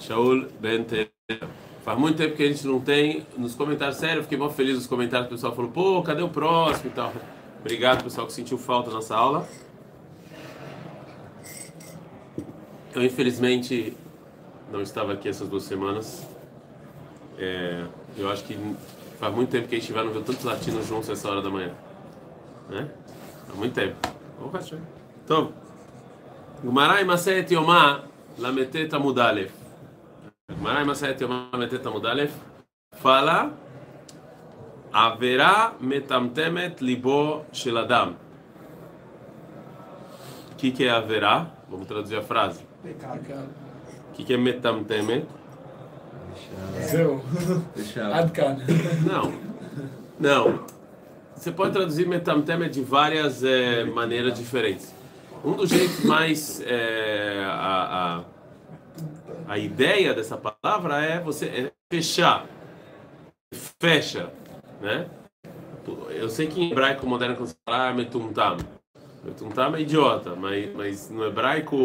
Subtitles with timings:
[0.00, 0.84] Shaul Ben.
[1.84, 3.96] Faz muito tempo que a gente não tem nos comentários.
[3.98, 5.28] Sério, fiquei muito feliz nos comentários.
[5.28, 7.12] O pessoal falou, pô, cadê o próximo e tal.
[7.60, 9.48] Obrigado, pessoal, que sentiu falta da nossa aula.
[12.92, 13.96] Eu, infelizmente,
[14.72, 16.26] não estava aqui essas duas semanas.
[17.38, 17.84] É,
[18.18, 18.58] eu acho que
[19.20, 21.48] faz muito tempo que a gente vai não ver tantos latinos juntos essa hora da
[21.48, 21.72] manhã.
[22.68, 22.90] Né?
[23.46, 23.96] Faz muito tempo.
[25.24, 25.52] Então,
[26.60, 29.52] Gumarai Maset Yomá Lameteta Mudalef.
[30.60, 32.32] Marai Masayet Yomá Lameteta Mudalef.
[32.92, 33.52] Fala.
[34.92, 38.16] Haverá metamtemet libo sheladam.
[40.52, 41.50] O que, que é haverá?
[41.68, 42.64] Vamos traduzir a frase.
[42.84, 45.26] O que, que é metamtemet?
[46.90, 47.22] Seu.
[48.12, 48.58] Adkan.
[49.06, 49.32] Não.
[50.20, 50.64] Não.
[51.34, 54.94] Você pode traduzir metamtemet de várias é, maneiras diferentes.
[55.44, 56.60] Um dos jeitos mais.
[56.64, 58.24] eh, a,
[59.48, 62.46] a, a ideia dessa palavra é você é fechar.
[63.80, 64.32] Fecha.
[64.80, 65.06] Né?
[66.10, 68.56] Eu sei que em hebraico moderno, quando você fala ah, metumtam.
[69.24, 71.76] Metumtam é idiota, mas, mas no hebraico.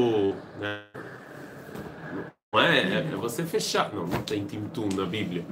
[0.59, 0.81] Né?
[2.53, 3.91] Não é, é, é você fechar.
[3.93, 5.43] Não, não tem timtum na Bíblia.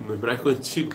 [0.00, 0.94] No hebraico antigo.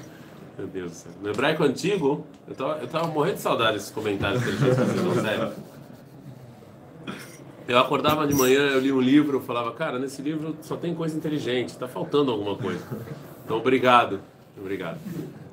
[0.57, 1.11] Meu Deus do céu.
[1.21, 5.21] No hebraico antigo, eu tava, eu tava morrendo de saudade desses comentários que gente fazia,
[5.21, 5.74] sério.
[7.67, 10.93] Eu acordava de manhã, eu li um livro, eu falava, cara, nesse livro só tem
[10.93, 12.83] coisa inteligente, tá faltando alguma coisa.
[13.43, 14.19] Então, obrigado.
[14.57, 14.97] Obrigado.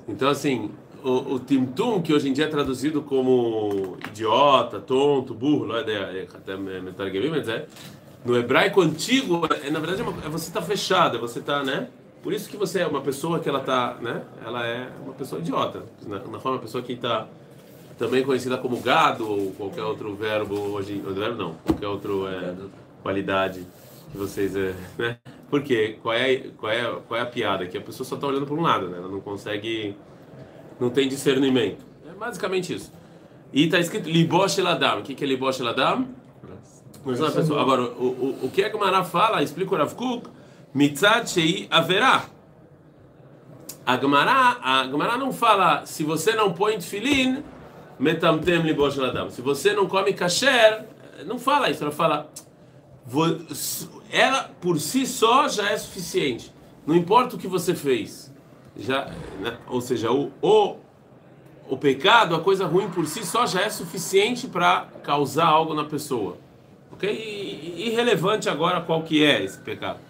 [0.06, 0.70] Então, assim,
[1.02, 5.80] o, o timtum, que hoje em dia é traduzido como idiota, tonto, burro, não é
[5.80, 7.66] até metarguemim, mas é
[8.24, 11.88] no hebraico antigo, é, na verdade, é, uma, é você está fechada, você está, né?
[12.22, 14.22] Por isso que você é uma pessoa que ela está, né?
[14.44, 15.82] Ela é uma pessoa idiota.
[16.06, 17.26] Na, na forma, uma pessoa que está
[17.98, 22.54] também conhecida como gado ou qualquer outro verbo hoje, verbo não, qualquer outra é,
[23.02, 23.66] qualidade
[24.10, 25.18] que vocês, é, né?
[25.50, 27.66] Porque qual é, qual é, qual é a piada?
[27.66, 28.98] Que a pessoa só está olhando para um lado, né?
[28.98, 29.94] Ela não consegue,
[30.80, 31.84] não tem discernimento.
[32.08, 32.92] É basicamente isso.
[33.52, 35.00] E está escrito Libosh Eladam.
[35.00, 36.08] O que, que é Libosh Eladam?
[37.04, 37.60] Pessoa.
[37.60, 40.28] Agora, o, o, o que é que o Mará fala, explica o Rav Kuk,
[40.72, 42.26] mitzad shei haverá.
[43.84, 47.42] A Gemara, a Gemara não fala, se você não põe tefilin,
[48.02, 49.30] metamtem libosh ladam.
[49.30, 50.84] Se você não come kasher,
[51.24, 52.28] não fala isso, ela fala,
[54.10, 56.52] ela por si só já é suficiente.
[56.84, 58.34] Não importa o que você fez.
[58.76, 59.04] Já,
[59.38, 59.56] né?
[59.68, 60.76] Ou seja, o, o,
[61.68, 65.84] o pecado, a coisa ruim por si só já é suficiente para causar algo na
[65.84, 66.38] pessoa.
[66.90, 67.08] Ok?
[67.76, 70.00] Irrelevante agora qual que é esse pecado.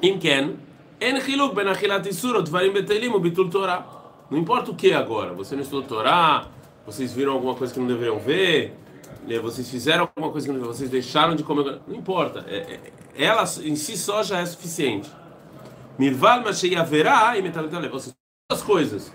[0.00, 0.56] Imken,
[0.98, 4.01] en chiluk ben achilat isur, dvarim betelim, bitul Torah.
[4.32, 5.34] Não importa o que agora.
[5.34, 6.46] Você não estudou Torá,
[6.86, 8.74] vocês viram alguma coisa que não deveriam ver,
[9.42, 11.82] vocês fizeram alguma coisa que não vocês deixaram de comer.
[11.86, 12.42] Não importa.
[12.48, 15.10] É, é, ela em si só já é suficiente.
[15.98, 17.90] Mirval mashei haverá e metaletalé.
[17.92, 18.16] Ou seja,
[18.50, 19.12] duas coisas.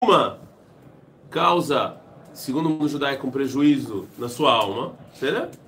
[0.00, 0.38] Uma
[1.30, 1.96] causa
[2.32, 5.58] segundo o mundo judaico, um prejuízo na sua alma, certo?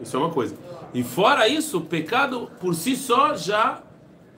[0.00, 0.56] Isso é uma coisa.
[0.94, 3.82] E fora isso, pecado por si só já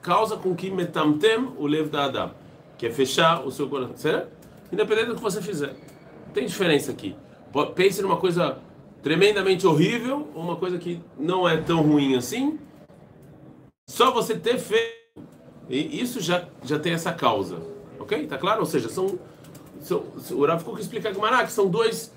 [0.01, 2.31] causa com que metamtem o lev da Adam,
[2.79, 4.31] que é fechar o seu coração, certo?
[4.71, 5.75] Independente do que você fizer.
[6.33, 7.13] Tem diferença aqui.
[7.75, 8.57] Pense numa coisa
[9.03, 12.57] tremendamente horrível, ou uma coisa que não é tão ruim assim.
[13.85, 15.21] Só você ter feito,
[15.67, 17.57] e isso já, já tem essa causa.
[17.99, 18.25] Ok?
[18.27, 18.61] Tá claro?
[18.61, 19.19] Ou seja, são
[20.31, 22.11] o Rav Kuk explica que que são dois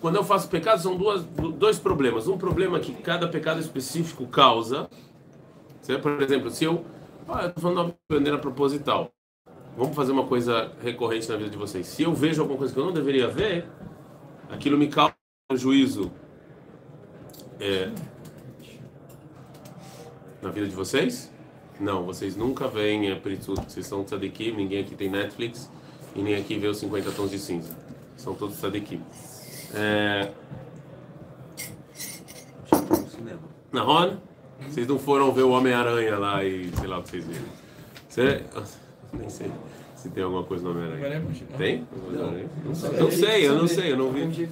[0.00, 4.88] quando eu faço pecado são duas, dois problemas um problema que cada pecado específico causa
[6.00, 6.84] por exemplo se eu
[7.26, 9.10] ah, eu estou falando de uma bandeira proposital
[9.78, 12.78] vamos fazer uma coisa recorrente na vida de vocês se eu vejo alguma coisa que
[12.78, 13.66] eu não deveria ver
[14.50, 15.14] aquilo me causa
[15.50, 16.12] um juízo
[17.58, 17.90] é,
[20.42, 21.32] na vida de vocês
[21.80, 23.18] não vocês nunca veem é,
[23.66, 25.70] vocês são tzadikim ninguém aqui tem Netflix
[26.18, 27.76] e nem aqui vê os 50 tons de cinza.
[28.16, 29.00] São todos tzadikim.
[29.72, 30.32] É...
[33.72, 34.16] Na Ron?
[34.68, 37.44] Vocês não foram ver o Homem-Aranha lá e sei lá o que vocês viram.
[38.08, 38.44] Você...
[39.12, 39.50] Nem sei
[39.98, 41.24] se tem alguma coisa no Homem-Aranha.
[41.56, 41.84] Tem?
[42.12, 42.32] Não,
[42.64, 44.22] não sei, eu não sei, eu não vi.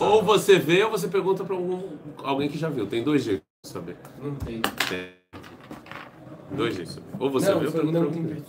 [0.00, 1.80] ou você vê ou você pergunta para algum,
[2.24, 2.86] alguém que já viu.
[2.86, 3.96] Tem dois jeitos de saber.
[4.20, 4.60] Não tem.
[4.88, 5.10] Tem.
[6.50, 6.98] Dois jeitos.
[7.18, 8.42] Ou você não, vê ou pergunta para alguém.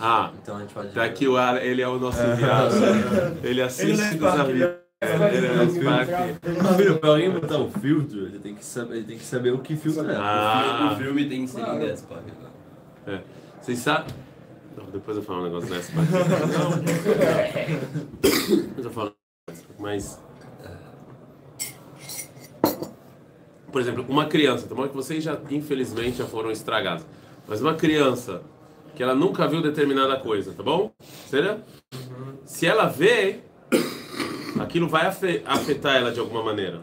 [0.00, 0.92] Ah, Então a gente pode.
[0.92, 2.74] tá aqui o ar, ele é o nosso enviado.
[3.42, 4.74] Ele assiste dos aviões.
[5.00, 9.24] Ele é o pra alguém botar um filtro, ele tem que saber, ele tem que
[9.24, 10.16] saber o que filtro é.
[10.16, 10.90] Ah.
[10.92, 12.57] O filme tem que ser em 10 páginas.
[13.08, 13.20] É.
[13.60, 14.14] Vocês sabem.
[14.76, 16.12] Não, depois eu falo um negócio dessa parte.
[18.22, 19.12] Depois eu falo.
[19.78, 20.20] Mas.
[23.70, 24.88] por exemplo, uma criança, tá bom?
[24.88, 27.04] Que vocês já, infelizmente, já foram estragados.
[27.46, 28.42] Mas uma criança
[28.94, 30.90] que ela nunca viu determinada coisa, tá bom?
[31.28, 31.58] Será?
[32.44, 33.40] Se ela vê,
[34.58, 36.80] aquilo vai afetar ela de alguma maneira.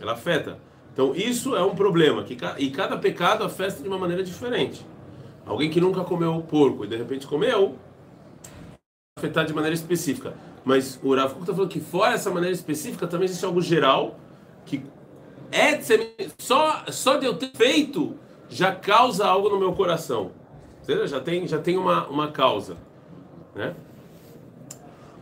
[0.00, 0.58] Ela afeta.
[0.92, 2.24] Então isso é um problema.
[2.24, 4.84] Que, e cada pecado afeta de uma maneira diferente.
[5.46, 7.76] Alguém que nunca comeu porco e de repente comeu,
[9.18, 10.34] afetar de maneira específica.
[10.64, 14.18] Mas o Rav está falando que fora essa maneira específica também existe algo geral
[14.64, 14.82] que
[15.52, 15.78] é
[16.38, 18.16] só só de eu ter feito
[18.48, 20.32] já causa algo no meu coração.
[20.82, 21.06] Entendeu?
[21.06, 22.76] Já tem já tem uma, uma causa,
[23.54, 23.74] né?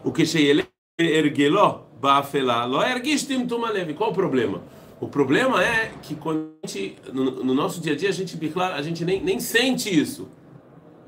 [0.04, 0.66] O que ele
[0.98, 3.94] ergueló bafelá lo erguistim tumalev.
[3.94, 4.60] Qual o problema?
[5.02, 8.82] O problema é que quando gente, no, no, nosso dia a dia a gente a
[8.82, 10.28] gente nem, nem sente isso.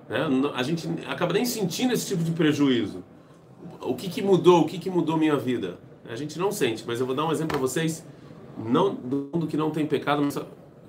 [0.08, 0.19] Né?
[0.52, 3.05] A gente acaba nem sentindo esse tipo de prejuízo.
[3.81, 4.62] O que, que mudou?
[4.62, 5.79] O que, que mudou minha vida?
[6.08, 8.05] A gente não sente, mas eu vou dar um exemplo para vocês,
[8.58, 10.26] não do mundo que não tem pecado,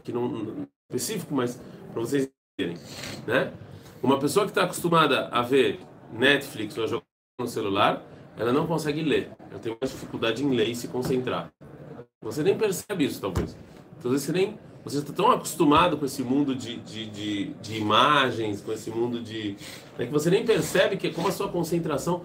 [0.04, 1.62] que não específico, mas
[1.94, 2.28] para vocês
[2.58, 2.82] entenderem,
[3.28, 3.54] né?
[4.02, 5.80] Uma pessoa que está acostumada a ver
[6.12, 7.06] Netflix ou a jogar
[7.40, 8.04] no celular,
[8.36, 9.30] ela não consegue ler.
[9.52, 11.52] Ela tem mais dificuldade em ler e se concentrar.
[12.26, 13.56] Você nem percebe isso, talvez.
[14.02, 18.62] Talvez você nem você está tão acostumado com esse mundo de, de, de, de imagens,
[18.62, 19.56] com esse mundo de.
[19.98, 22.22] Né, que você nem percebe que, como a sua concentração.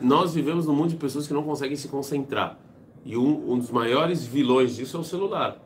[0.00, 2.58] Nós vivemos num mundo de pessoas que não conseguem se concentrar.
[3.04, 5.56] E um, um dos maiores vilões disso é o celular.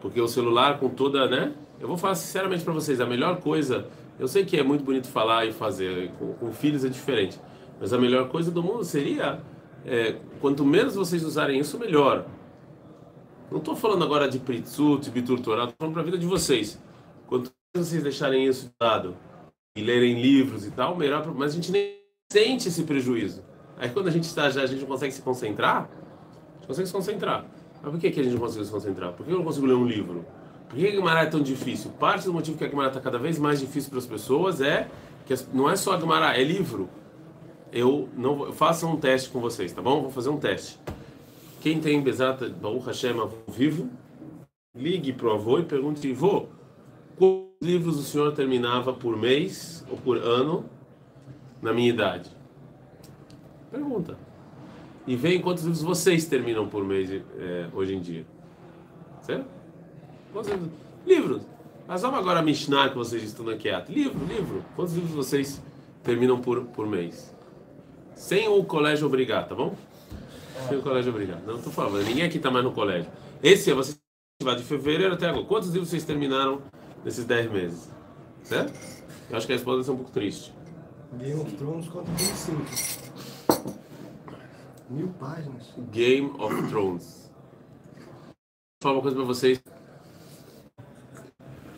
[0.00, 1.28] Porque o celular, com toda.
[1.28, 1.52] né?
[1.80, 3.86] Eu vou falar sinceramente para vocês: a melhor coisa.
[4.18, 7.38] Eu sei que é muito bonito falar e fazer, com, com filhos é diferente.
[7.78, 9.40] Mas a melhor coisa do mundo seria.
[9.84, 12.26] É, quanto menos vocês usarem isso, melhor.
[13.50, 16.26] Não estou falando agora de Pritzut, de Bitur Torah, estou falando para a vida de
[16.26, 16.80] vocês.
[17.26, 19.16] Quanto vocês deixarem isso de lado
[19.76, 21.96] e lerem livros e tal, melhor, mas a gente nem
[22.32, 23.44] sente esse prejuízo.
[23.78, 26.86] Aí quando a gente está já, a gente não consegue se concentrar, a gente consegue
[26.88, 27.44] se concentrar.
[27.82, 29.12] Mas por que, que a gente não consegue se concentrar?
[29.12, 30.24] Por que eu não consigo ler um livro?
[30.68, 31.92] Por que a Gemara é tão difícil?
[31.92, 34.88] Parte do motivo que a Gemara está cada vez mais difícil para as pessoas é
[35.24, 36.88] que não é só a Gemara, é livro.
[37.72, 40.02] Eu não faço um teste com vocês, tá bom?
[40.02, 40.80] Vou fazer um teste.
[41.66, 43.90] Quem tem Bezat Baruch Hashem avô vivo,
[44.72, 46.46] ligue para o avô e pergunte: avô,
[47.16, 50.64] quantos livros o senhor terminava por mês ou por ano
[51.60, 52.30] na minha idade?
[53.68, 54.16] Pergunta.
[55.08, 58.24] E vem quantos livros vocês terminam por mês é, hoje em dia.
[59.22, 59.48] Certo?
[61.04, 61.42] Livros.
[61.88, 63.70] Mas vamos agora a Mishnah que vocês estudam aqui.
[63.92, 64.64] Livro, livro.
[64.76, 65.60] Quantos livros vocês
[66.04, 67.34] terminam por, por mês?
[68.14, 69.74] Sem o colégio obrigar, tá bom?
[70.68, 71.44] Sem o colégio obrigado.
[71.46, 73.10] Não, tô falando, ninguém aqui tá mais no colégio.
[73.42, 73.96] Esse é você
[74.56, 75.44] de fevereiro até agora.
[75.44, 76.60] Quantos livros vocês terminaram
[77.04, 77.90] nesses 10 meses?
[78.42, 78.72] Certo?
[79.30, 80.52] Eu acho que a resposta vai ser um pouco triste.
[81.14, 82.62] Game of Thrones, quanto 25?
[84.90, 85.72] Mil páginas.
[85.90, 87.32] Game of Thrones.
[87.96, 89.62] Vou falar uma coisa pra vocês.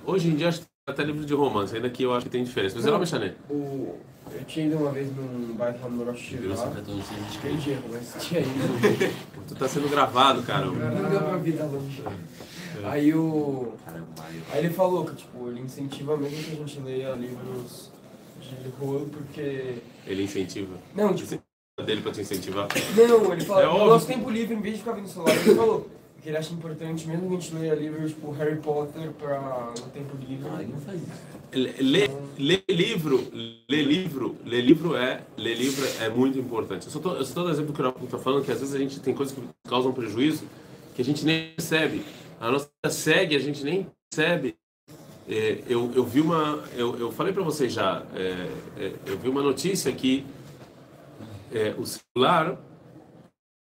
[0.04, 2.44] Hoje em dia acho que até livro de romance, ainda que eu acho que tem
[2.44, 2.76] diferença.
[2.76, 3.96] Mas não, não mexer O
[4.32, 6.82] eu tinha ido uma vez num bairro lá no Rosh Hashanah.
[7.40, 9.14] Perdi, mas tinha ido.
[9.48, 10.66] tu tá sendo gravado, cara.
[10.66, 12.02] Não deu pra vida longe.
[12.84, 13.72] Aí o.
[14.52, 17.90] Aí ele falou que tipo, ele incentiva mesmo que a gente leia livros
[18.40, 19.76] de rolo porque.
[20.06, 20.76] Ele incentiva?
[20.94, 21.42] Não, tipo.
[21.84, 22.68] dele pra te incentivar?
[22.96, 25.54] Não, ele falou, é no nosso tempo livre, em vez de ficar vendo celular, ele
[25.54, 25.90] falou
[26.22, 29.86] que ele acha importante, mesmo que a gente leia livros tipo Harry Potter pra, no
[29.90, 30.48] tempo livre.
[30.48, 31.38] Ah, não faz isso.
[31.52, 33.24] Lê, lê livro,
[33.68, 36.86] lê livro, lê livro é, lê livro é muito importante.
[36.86, 38.60] Eu só tô, eu só tô dando exemplo do que o está falando, que às
[38.60, 40.44] vezes a gente tem coisas que causam prejuízo
[40.94, 42.02] que a gente nem percebe.
[42.40, 44.56] A nossa segue, a gente nem percebe.
[45.28, 49.28] É, eu, eu vi uma, eu, eu falei para vocês já, é, é, eu vi
[49.28, 50.26] uma notícia que
[51.52, 52.58] é, o celular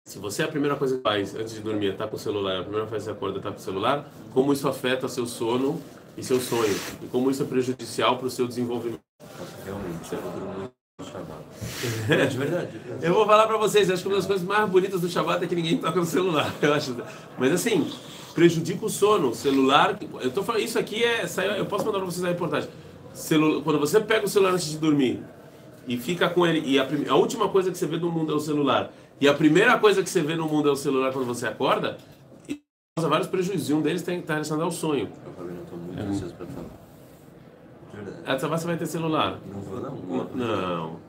[0.09, 2.19] se você é a primeira coisa que faz antes de dormir é tá com o
[2.19, 5.07] celular, a primeira coisa que você acorda é tá com o celular, como isso afeta
[5.07, 5.79] seu sono
[6.17, 6.75] e seu sonho?
[7.03, 9.01] E como isso é prejudicial para o seu desenvolvimento?
[9.63, 11.39] Realmente, eu dormir no Shabbat.
[12.09, 12.81] É, de verdade.
[13.03, 15.47] Eu vou falar para vocês, acho que uma das coisas mais bonitas do Shabbat é
[15.47, 16.55] que ninguém toca no celular.
[16.59, 16.97] Eu acho.
[17.37, 17.87] Mas assim,
[18.33, 19.29] prejudica o sono.
[19.29, 21.23] O celular, eu tô falando, isso aqui é,
[21.55, 22.67] eu posso mandar para vocês a reportagem.
[23.13, 25.21] Celular, quando você pega o celular antes de dormir
[25.87, 28.35] e fica com ele, e a, a última coisa que você vê no mundo é
[28.35, 31.25] o celular e a primeira coisa que você vê no mundo é o celular quando
[31.25, 31.97] você acorda,
[32.47, 32.61] e
[32.95, 33.69] causa vários prejuízos.
[33.69, 35.09] E um deles tem, está relacionado ao sonho.
[35.25, 36.69] Eu falei, não estou muito ansioso para falar.
[37.93, 38.47] Verdade.
[38.47, 39.39] você vai ter celular.
[39.51, 40.29] Não vou, não.
[40.35, 40.99] Não.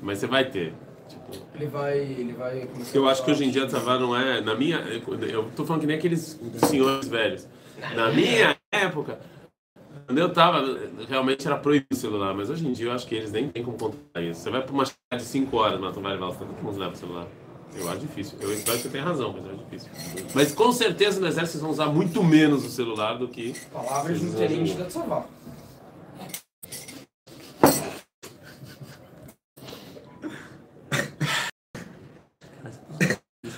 [0.00, 0.74] Mas você vai ter.
[1.08, 1.98] Tipo, ele vai.
[1.98, 4.40] Ele vai eu acho que hoje em dia Tzavá não é.
[4.40, 4.78] Na minha.
[4.78, 7.46] Eu estou falando que nem aqueles senhores velhos.
[7.94, 9.20] Na minha época,
[10.06, 10.64] quando eu tava,
[11.08, 13.62] realmente era proibido o celular, mas hoje em dia eu acho que eles nem têm
[13.62, 14.40] como controlar isso.
[14.40, 16.96] Você vai para uma chácara de 5 horas na Tomar Valsa, todo mundo leva o
[16.96, 17.26] celular.
[17.74, 18.38] Eu acho difícil.
[18.40, 19.90] Eu espero que você tenha razão, mas eu acho difícil.
[20.34, 23.54] Mas com certeza no exército vocês vão usar muito menos o celular do que.
[23.72, 25.26] Palavras do gerente da Tsavá.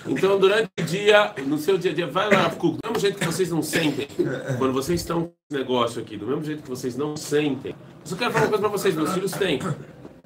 [0.06, 3.26] Então, durante o dia, no seu dia a dia, vai lá, do mesmo jeito que
[3.26, 4.06] vocês não sentem,
[4.58, 7.72] quando vocês estão com negócio aqui, do mesmo jeito que vocês não sentem.
[7.72, 9.58] Eu só quero falar uma coisa para vocês: meus filhos têm.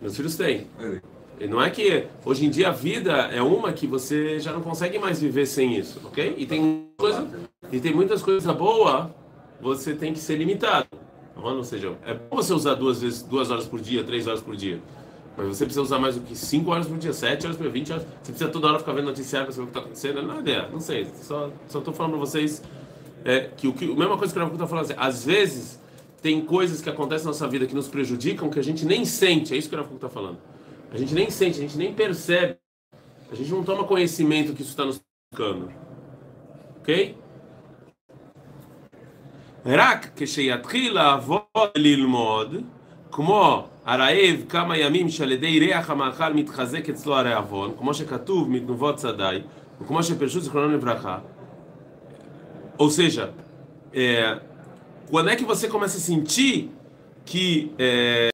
[0.00, 0.66] Meus filhos têm.
[1.40, 4.60] E não é que hoje em dia a vida é uma que você já não
[4.60, 6.34] consegue mais viver sem isso, ok?
[6.36, 7.26] E tem coisa,
[7.70, 9.10] e tem muitas coisas boas,
[9.60, 10.88] você tem que ser limitado.
[11.36, 14.56] Ou seja, é bom você usar duas vezes, duas horas por dia, três horas por
[14.56, 14.80] dia.
[15.36, 17.70] Mas você precisa usar mais do que 5 horas por dia, 7 horas por dia,
[17.70, 18.02] 20 horas.
[18.02, 20.22] Você precisa toda hora ficar vendo noticiário para saber o que está acontecendo.
[20.22, 21.06] Não é não sei.
[21.22, 22.60] Só estou falando para vocês
[23.24, 24.84] é, que o que, a mesma coisa que o Rafa está falando.
[24.86, 25.80] Assim, às vezes,
[26.20, 29.54] tem coisas que acontecem na nossa vida que nos prejudicam que a gente nem sente.
[29.54, 30.38] É isso que o Rafa está falando.
[30.91, 32.57] A gente nem sente, a gente nem percebe.
[33.31, 35.71] A gente não toma conhecimento que isso está nos tocando.
[36.81, 37.15] Ok?
[39.65, 41.41] רק כשיתחיל לעבוד
[41.77, 42.55] ללמוד,
[43.11, 49.39] כמו הרעב כמה ימים שעל ידי ריח המאכל מתחזק אצלו הרעבון, כמו שכתוב מתנובות צדדי,
[49.81, 51.19] וכמו שפרשו זיכרונו לברכה.
[52.79, 53.33] Ou seja,
[53.93, 54.39] é,
[55.11, 56.71] quando é que você começa a sentir
[57.23, 57.71] que.
[57.77, 58.29] É,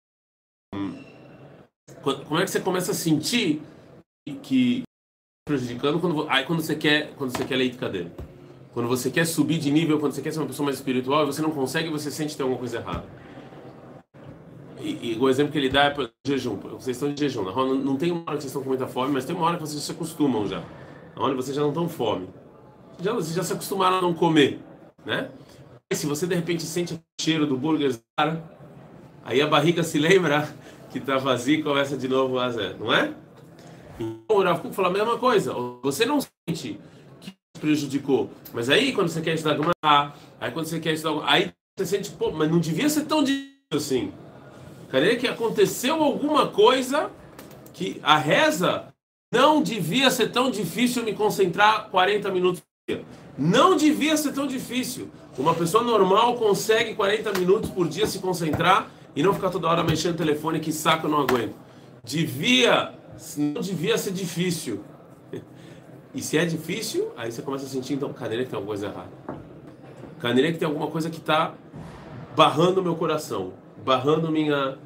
[2.05, 3.63] como é que você começa a sentir
[4.43, 4.83] que
[5.47, 8.07] prejudicando quando aí quando você quer quando você quer leite cadê?
[8.75, 11.27] Quando você quer subir de nível, quando você quer ser uma pessoa mais espiritual, e
[11.27, 13.05] você não consegue, você sente que tem alguma coisa errada.
[14.81, 16.57] E, e, o exemplo que ele dá é para jejum.
[16.57, 17.45] Vocês estão de jejum.
[17.45, 19.57] Não, não tem uma hora que vocês estão com muita fome, mas tem uma hora
[19.57, 20.61] que vocês se acostumam já.
[21.15, 22.29] Na hora vocês já não estão fome.
[23.01, 24.61] Já, vocês já se acostumaram a não comer,
[25.07, 25.31] né?
[25.91, 27.97] E se você de repente sente o cheiro do burger,
[29.25, 30.53] aí a barriga se lembra
[30.95, 33.13] que está vazia e começa de novo a zero, não é?
[33.99, 35.53] Então o Rav falou a mesma coisa.
[35.83, 36.79] Você não sente
[37.21, 41.51] que prejudicou, mas aí quando você quer estudar Gumar, aí quando você quer estudar, aí
[41.77, 44.13] você sente, pô, mas não devia ser tão difícil assim.
[44.89, 47.11] Cadê que aconteceu alguma coisa
[47.73, 48.95] que a reza
[49.33, 53.05] não devia ser tão difícil me concentrar 40 minutos por dia.
[53.37, 55.11] Não devia ser tão difícil.
[55.37, 59.83] Uma pessoa normal consegue 40 minutos por dia se concentrar e não ficar toda hora
[59.83, 61.55] mexendo no telefone, que saco eu não aguento.
[62.03, 62.93] Devia,
[63.37, 64.83] não devia ser difícil.
[66.17, 68.87] E se é difícil, aí você começa a sentir, então, cadeira que tem alguma coisa
[68.87, 69.11] errada.
[70.21, 71.55] Cadeira que tem alguma coisa que está
[72.37, 73.53] barrando meu coração
[73.85, 74.79] barrando minha,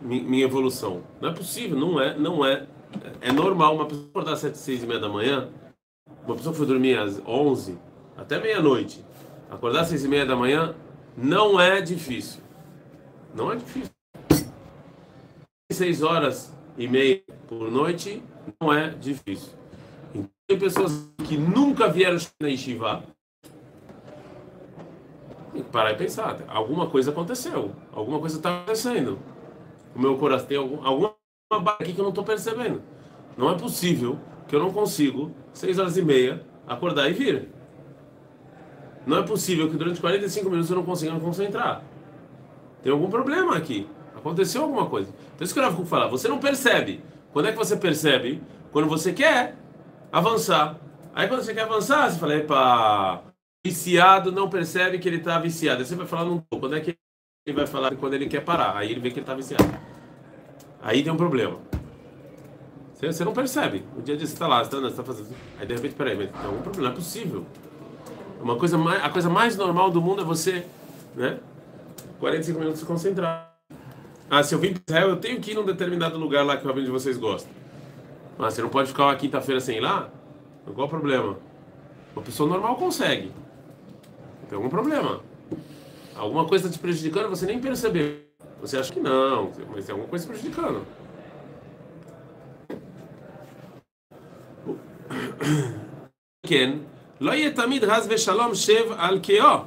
[0.00, 1.02] minha evolução.
[1.20, 2.66] Não é possível, não é, não é.
[3.20, 5.48] É normal uma pessoa acordar às 7, 6 e meia da manhã,
[6.24, 7.76] uma pessoa foi dormir às 11
[8.16, 9.04] até meia-noite,
[9.50, 10.74] acordar às 6 e meia da manhã
[11.16, 12.40] não é difícil.
[13.34, 13.90] Não é difícil.
[15.72, 18.22] 6 horas e meia por noite
[18.60, 19.52] não é difícil.
[20.14, 23.02] Então, tem pessoas que nunca vieram na Yeshiva,
[25.52, 26.42] tem que parar e pensar.
[26.46, 27.72] Alguma coisa aconteceu.
[27.92, 29.18] Alguma coisa está acontecendo.
[29.94, 31.16] O meu coração tem algum, alguma
[31.50, 32.82] barra aqui que eu não estou percebendo.
[33.36, 37.48] Não é possível que eu não consigo, seis horas e meia, acordar e vir.
[39.06, 41.82] Não é possível que durante 45 minutos eu não consiga me concentrar.
[42.84, 43.88] Tem algum problema aqui.
[44.14, 45.08] Aconteceu alguma coisa.
[45.34, 46.06] Então isso que eu vou falar.
[46.08, 47.02] Você não percebe.
[47.32, 48.42] Quando é que você percebe?
[48.70, 49.56] Quando você quer
[50.12, 50.78] avançar.
[51.14, 53.22] Aí quando você quer avançar, você fala, epa,
[53.64, 55.80] viciado não percebe que ele está viciado.
[55.80, 56.94] Aí você vai falar num quando é que
[57.46, 58.76] ele vai falar quando ele quer parar?
[58.76, 59.64] Aí ele vê que ele está viciado.
[60.82, 61.58] Aí tem um problema.
[62.92, 63.82] Você, você não percebe.
[63.96, 65.34] O dia você está lá, você está tá fazendo.
[65.58, 67.46] Aí de repente, peraí, mas tem algum problema, não é possível.
[68.42, 70.66] Uma coisa mais, a coisa mais normal do mundo é você,
[71.16, 71.38] né?
[72.23, 73.57] 45 minutos se concentrar.
[74.29, 76.63] Ah, se eu vim para Israel, eu tenho que ir num determinado lugar lá que
[76.63, 77.49] o rabino de vocês gosta.
[78.37, 80.09] Mas você não pode ficar uma quinta-feira sem ir lá?
[80.73, 81.37] Qual o problema?
[82.15, 83.31] Uma pessoa normal consegue.
[84.47, 85.21] Tem algum problema.
[86.15, 88.19] Alguma coisa está te prejudicando, você nem percebeu.
[88.61, 90.85] Você acha que não, mas tem alguma coisa prejudicando.
[96.47, 96.77] כן,
[97.21, 99.57] לא יהיה תמיד חס ושלום שב על קיאו,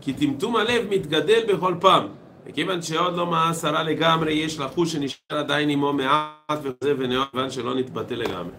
[0.00, 2.06] כי טמטום הלב מתגדל בכל פעם.
[2.46, 7.50] וכיוון שעוד לא מאס הרע לגמרי, יש לחוש שנשאר עדיין עמו מעט וזה ונאו, כיוון
[7.50, 8.52] שלא נתבטא לגמרי.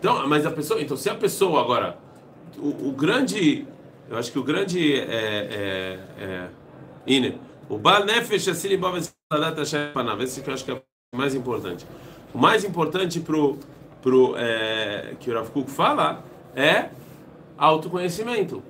[0.00, 1.98] Então, mas a pessoa, então se a pessoa agora,
[2.56, 3.66] o, o grande
[4.10, 6.48] eu acho que o grande é, é, é
[7.06, 7.38] Ine,
[7.68, 11.34] o Baal Nefesh Asili Bavesadat Hashem Panav, esse que eu acho que é o mais
[11.34, 11.86] importante.
[12.32, 13.58] O mais importante pro,
[14.00, 16.24] pro, é, que o Rav Kuk fala
[16.56, 16.88] é
[17.58, 18.62] autoconhecimento.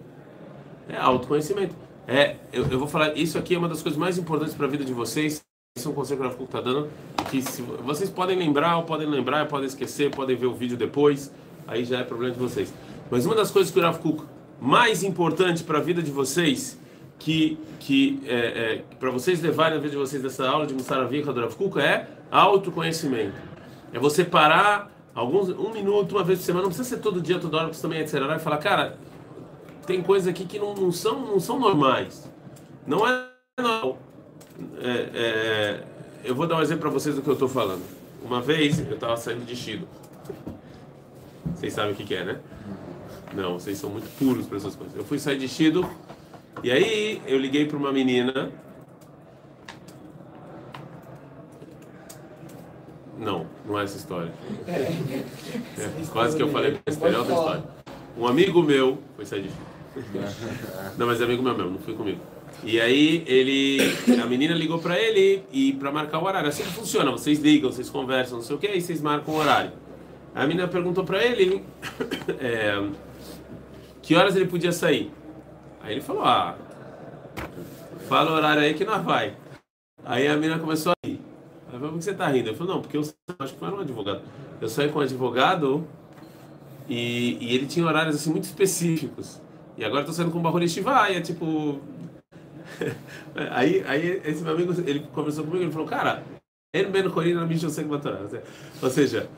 [0.88, 1.75] É autoconhecimento.
[2.07, 4.69] É, eu, eu, vou falar, isso aqui é uma das coisas mais importantes para a
[4.69, 5.41] vida de vocês.
[5.75, 6.89] Isso é um conselho que o Kuk está dando.
[7.29, 11.31] Que se, vocês podem lembrar, ou podem lembrar, podem esquecer, podem ver o vídeo depois.
[11.67, 12.74] aí já é problema de vocês.
[13.10, 14.24] Mas uma das coisas que o Kuk
[14.60, 16.79] mais importante para a vida de vocês,
[17.19, 21.00] que, que é, é, para vocês levarem a vida de vocês dessa aula de Mussar
[21.00, 23.36] Avika do Rav Kuk é autoconhecimento.
[23.91, 27.39] É você parar alguns um minuto, uma vez por semana, não precisa ser todo dia,
[27.39, 28.98] toda hora, porque você também é acelerar e falar, cara,
[29.86, 32.30] tem coisas aqui que não, não, são, não são normais.
[32.86, 33.28] Não é
[33.60, 33.98] normal.
[34.80, 35.84] É, é,
[36.24, 37.84] eu vou dar um exemplo para vocês do que eu estou falando.
[38.24, 39.88] Uma vez eu estava saindo de Shido.
[41.54, 42.40] Vocês sabem o que, que, é, né?
[43.34, 44.96] Não, vocês são muito puros para essas coisas.
[44.96, 45.90] Eu fui sair de Shido
[46.63, 48.52] e aí eu liguei para uma menina.
[53.18, 54.32] Não, não é essa história.
[54.68, 57.63] É, quase que eu falei besteira, é outra história.
[58.18, 59.73] Um amigo meu foi sair de Shido.
[60.97, 62.19] Não, mas é amigo meu mesmo, não foi comigo.
[62.63, 63.79] E aí ele,
[64.21, 66.47] a menina ligou para ele e para marcar o horário.
[66.50, 69.38] Assim que funciona, vocês ligam, vocês conversam, não sei o que, e vocês marcam o
[69.38, 69.71] horário.
[70.33, 71.63] A menina perguntou para ele
[72.39, 72.81] é,
[74.01, 75.12] que horas ele podia sair.
[75.81, 76.55] Aí ele falou, ah,
[78.07, 79.35] fala o horário aí que nós vai.
[80.05, 81.19] Aí a menina começou a rir.
[81.67, 82.50] Aí falou, por que você tá rindo?
[82.50, 83.01] Eu falei, não, porque eu
[83.39, 84.21] acho que não era um advogado.
[84.62, 85.85] Eu saí com um advogado
[86.88, 89.42] e, e ele tinha horários assim muito específicos.
[89.77, 91.80] E agora estou saindo com o Bahuri Shiva, e é tipo.
[93.51, 96.24] aí, aí esse meu amigo, ele conversou comigo, ele falou, cara,
[96.75, 97.48] En Ben Corina
[98.82, 99.30] Ou seja,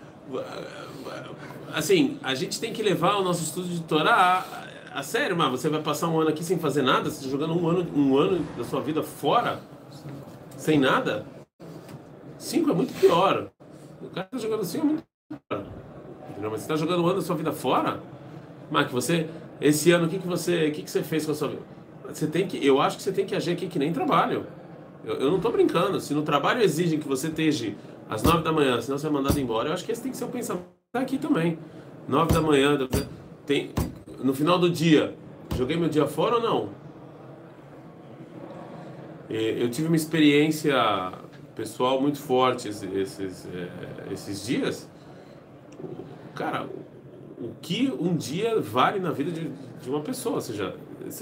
[1.74, 4.64] assim, a gente tem que levar o nosso estudo de Torá
[4.94, 7.62] a, sério, mas você vai passar um ano aqui sem fazer nada, você está jogando
[7.62, 9.60] um ano, um ano da sua vida fora,
[10.56, 11.26] sem nada.
[12.38, 13.50] Cinco é muito pior.
[14.02, 15.04] O cara está jogando cinco é muito
[15.50, 15.66] pior.
[16.40, 18.00] Mas você está jogando um ano da sua vida fora?
[18.72, 21.36] Mas que você esse ano, o que, que você, que, que você fez com a
[21.36, 21.62] sua vida?
[22.08, 24.46] Você tem que, eu acho que você tem que agir aqui que nem trabalho.
[25.04, 26.00] Eu, eu não estou brincando.
[26.00, 27.74] Se no trabalho exigem que você esteja
[28.10, 30.18] às nove da manhã, senão você é mandado embora, eu acho que esse tem que
[30.18, 31.58] ser o pensamento aqui também.
[32.08, 32.78] Nove da manhã,
[33.46, 33.72] tem,
[34.24, 35.16] no final do dia,
[35.56, 36.70] joguei meu dia fora ou não?
[39.30, 40.76] Eu tive uma experiência
[41.56, 44.90] pessoal muito forte esses, esses, é, esses dias.
[46.36, 46.68] Cara,
[47.38, 49.50] o que um dia vale na vida de,
[49.82, 50.36] de uma pessoa.
[50.36, 50.76] Ou seja,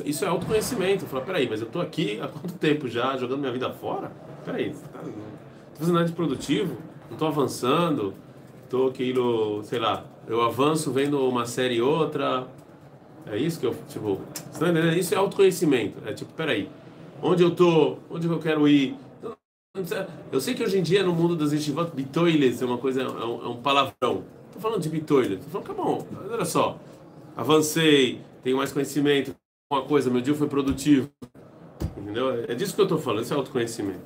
[0.05, 1.05] isso é autoconhecimento.
[1.05, 4.11] Falar, peraí, mas eu estou aqui há quanto tempo já jogando minha vida fora?
[4.45, 5.33] Peraí, tá, não
[5.75, 8.13] fazendo nada de produtivo, não estou avançando,
[8.63, 12.47] estou aquilo, sei lá, eu avanço vendo uma série outra.
[13.25, 14.19] É isso que eu, tipo,
[14.59, 15.97] tá isso é autoconhecimento.
[16.05, 16.69] É tipo, peraí,
[17.21, 18.95] onde eu tô, onde eu quero ir.
[20.31, 23.07] Eu sei que hoje em dia no mundo das yeshivot, bitoiles é uma coisa, é
[23.07, 24.23] um, é um palavrão.
[24.53, 25.33] Estou falando de bitoilha.
[25.33, 26.77] Estou falando, tá bom, olha só.
[27.35, 29.35] Avancei, tenho mais conhecimento,
[29.71, 31.09] uma coisa, meu dia foi produtivo.
[31.97, 32.45] Entendeu?
[32.47, 34.01] É disso que eu estou falando, isso é autoconhecimento.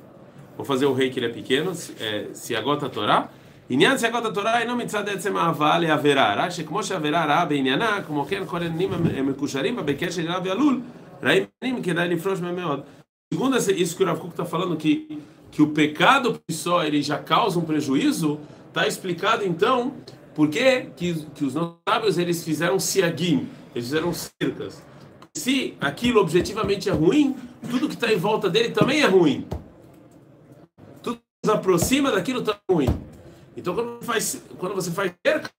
[0.56, 3.28] Vou fazer o rei que ele é pequeno, é, se agota a Torá.
[3.68, 6.34] Inyan se agota a Torá e não me tzadet se ma'avale haverá.
[6.34, 8.88] Rashi, ah, como se haverá rá beinyaná, como ken korenim
[9.22, 10.80] mekusharim, bekesh irá ve'alul.
[11.22, 12.84] Raimim que dá ele frosh memeod.
[13.30, 17.58] Segundo isso que o Rav está falando, que, que o pecado só ele já causa
[17.58, 19.92] um prejuízo, está explicado então
[20.38, 21.54] por que, que, os
[21.88, 24.80] sábios eles fizeram siagim, eles fizeram cercas?
[25.34, 27.36] Se aquilo objetivamente é ruim,
[27.68, 29.48] tudo que está em volta dele também é ruim.
[31.02, 33.02] Tudo que nos aproxima daquilo também é ruim.
[33.56, 35.50] Então, quando, faz, quando você faz cerca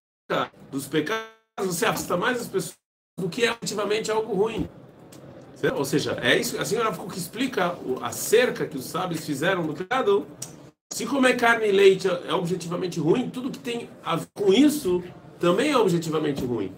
[0.71, 1.27] dos pecados,
[1.61, 2.77] você afasta mais as pessoas
[3.19, 4.69] do que é objetivamente algo ruim.
[5.75, 6.57] Ou seja, é isso.
[6.57, 10.25] A senhora ficou que explica a cerca que os sábios fizeram do pecado
[10.91, 15.03] se comer carne e leite é objetivamente ruim, tudo que tem a ver com isso
[15.39, 16.71] também é objetivamente ruim.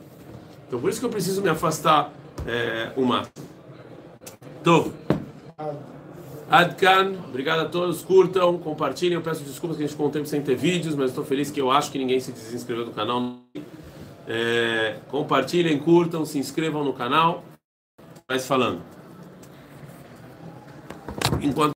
[0.68, 2.14] Então por isso que eu preciso me afastar
[2.46, 3.34] é, o máximo.
[6.50, 9.14] Adkan, obrigado a todos, curtam, compartilhem.
[9.14, 11.50] Eu peço desculpas que a gente ficou um tempo sem ter vídeos, mas estou feliz
[11.50, 13.38] que eu acho que ninguém se desinscreveu do canal.
[14.28, 17.46] É, compartilhem, curtam, se inscrevam no canal.
[18.28, 18.82] Mas falando.
[21.42, 21.70] Enquanto